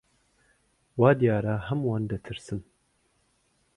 [0.99, 2.59] وا دیارە هەمووان دەترسن.